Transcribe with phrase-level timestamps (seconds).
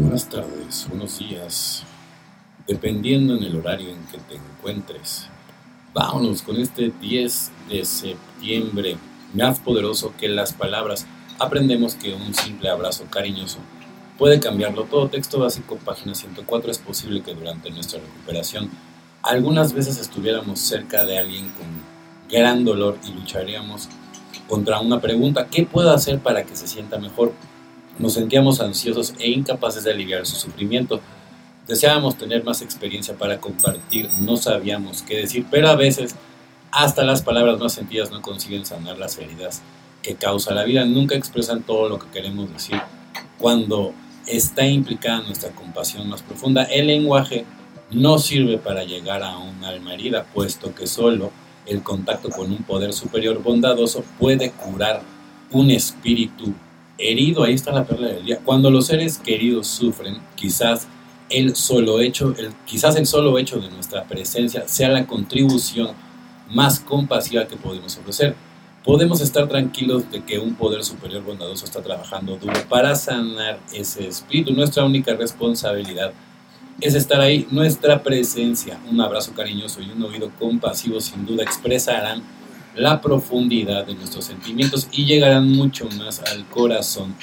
[0.00, 1.82] Buenas tardes, buenos días,
[2.68, 5.26] dependiendo en el horario en que te encuentres.
[5.92, 8.96] Vámonos con este 10 de septiembre,
[9.34, 11.04] más poderoso que las palabras.
[11.40, 13.58] Aprendemos que un simple abrazo cariñoso
[14.16, 15.08] puede cambiarlo todo.
[15.08, 16.70] Texto básico, página 104.
[16.70, 18.70] Es posible que durante nuestra recuperación
[19.22, 21.66] algunas veces estuviéramos cerca de alguien con
[22.30, 23.88] gran dolor y lucharíamos
[24.46, 27.32] contra una pregunta, ¿qué puedo hacer para que se sienta mejor?
[27.98, 31.00] Nos sentíamos ansiosos e incapaces de aliviar su sufrimiento.
[31.66, 36.14] Deseábamos tener más experiencia para compartir, no sabíamos qué decir, pero a veces
[36.70, 39.62] hasta las palabras más sentidas no consiguen sanar las heridas
[40.02, 42.80] que causa la vida, nunca expresan todo lo que queremos decir.
[43.36, 43.92] Cuando
[44.26, 47.44] está implicada nuestra compasión más profunda, el lenguaje
[47.90, 51.32] no sirve para llegar a un alma herida, puesto que solo
[51.66, 55.02] el contacto con un poder superior bondadoso puede curar
[55.50, 56.54] un espíritu
[56.98, 58.40] herido, ahí está la perla del día.
[58.44, 60.88] Cuando los seres queridos sufren, quizás
[61.30, 65.90] el solo hecho, el, quizás el solo hecho de nuestra presencia sea la contribución
[66.50, 68.34] más compasiva que podemos ofrecer.
[68.84, 74.06] Podemos estar tranquilos de que un poder superior bondadoso está trabajando duro para sanar ese
[74.08, 74.52] espíritu.
[74.52, 76.12] Nuestra única responsabilidad
[76.80, 77.46] es estar ahí.
[77.50, 82.22] Nuestra presencia, un abrazo cariñoso y un oído compasivo sin duda expresarán
[82.78, 87.14] la profundidad de nuestros sentimientos y llegarán mucho más al corazón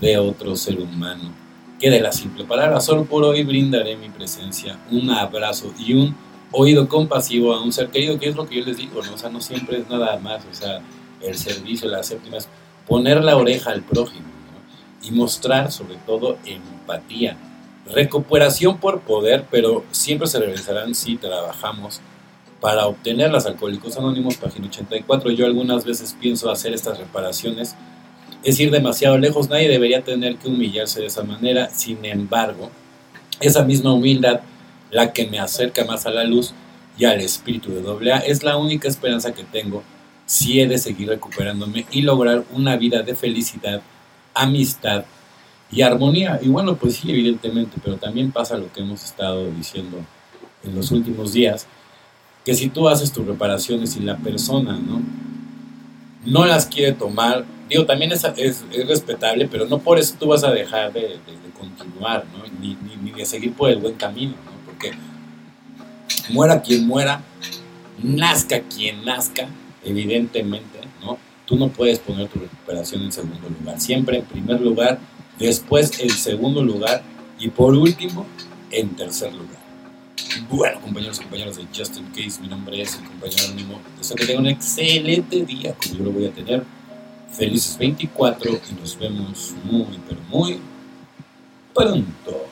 [0.00, 1.32] de otro ser humano
[1.80, 2.80] que de la simple palabra.
[2.80, 6.14] Solo por hoy brindaré mi presencia, un abrazo y un
[6.52, 9.14] oído compasivo a un ser querido, que es lo que yo les digo, ¿no?
[9.14, 10.80] O sea, no siempre es nada más, o sea,
[11.22, 12.48] el servicio, la séptima es
[12.86, 14.26] poner la oreja al prójimo
[15.02, 17.36] y mostrar sobre todo empatía.
[17.86, 22.02] Recuperación por poder, pero siempre se realizarán si trabajamos
[22.60, 25.30] para obtener las Alcohólicos Anónimos, página 84.
[25.30, 27.76] Yo algunas veces pienso hacer estas reparaciones.
[28.42, 31.70] Es ir demasiado lejos, nadie debería tener que humillarse de esa manera.
[31.70, 32.70] Sin embargo,
[33.40, 34.40] esa misma humildad,
[34.90, 36.52] la que me acerca más a la luz
[36.96, 39.82] y al espíritu de doble A, es la única esperanza que tengo
[40.26, 43.80] si he de seguir recuperándome y lograr una vida de felicidad,
[44.34, 45.04] amistad
[45.70, 46.38] y armonía.
[46.42, 49.98] Y bueno, pues sí, evidentemente, pero también pasa lo que hemos estado diciendo
[50.64, 51.66] en los últimos días,
[52.48, 55.02] que si tú haces tus reparaciones y la persona no,
[56.24, 60.44] no las quiere tomar, digo, también es, es, respetable, pero no por eso tú vas
[60.44, 61.18] a dejar de,
[61.58, 62.44] continuar, ¿no?
[62.58, 64.52] ni, ni, de seguir por el buen camino, ¿no?
[64.64, 64.92] porque
[66.30, 67.20] muera quien muera,
[68.02, 69.46] nazca quien nazca,
[69.84, 71.18] evidentemente, ¿no?
[71.44, 74.98] Tú no puedes poner tu recuperación en segundo lugar, siempre en primer lugar,
[75.38, 77.02] después en segundo lugar
[77.38, 78.24] y por último
[78.70, 79.67] en tercer lugar.
[80.48, 83.80] Bueno, compañeros y compañeras de Just in Case, mi nombre es el compañero anónimo.
[83.98, 86.64] Deseo que tengan un excelente día, como yo lo voy a tener.
[87.30, 90.60] Felices 24 y nos vemos muy, pero muy
[91.74, 92.47] pronto.